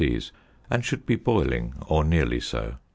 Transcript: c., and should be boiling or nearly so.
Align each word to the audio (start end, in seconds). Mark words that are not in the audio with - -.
c., 0.03 0.31
and 0.67 0.83
should 0.83 1.05
be 1.05 1.15
boiling 1.15 1.75
or 1.87 2.03
nearly 2.03 2.39
so. 2.39 2.77